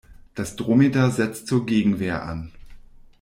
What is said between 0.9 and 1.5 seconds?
setzt